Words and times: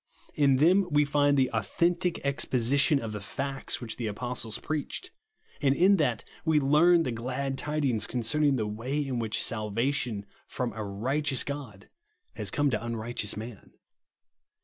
In 0.33 0.55
them 0.55 0.87
we 0.89 1.05
find 1.05 1.37
the 1.37 1.51
authentic 1.51 2.17
exposition 2.25 2.99
of 2.99 3.11
the 3.11 3.21
fads 3.21 3.79
which 3.79 3.97
the 3.97 4.07
apostles 4.07 4.57
preached; 4.57 5.11
and 5.61 5.75
in 5.75 5.97
that 5.97 6.23
we 6.43 6.59
learn 6.59 7.03
the 7.03 7.11
glad 7.11 7.55
tidings 7.55 8.07
concerning 8.07 8.55
the 8.55 8.65
way 8.65 8.97
in 9.05 9.19
which 9.19 9.43
salvation 9.43 10.25
from 10.47 10.73
a 10.73 10.83
righteous 10.83 11.43
God 11.43 11.87
has 12.33 12.49
come 12.49 12.71
to 12.71 12.83
unrighteous 12.83 13.37
man. 13.37 13.73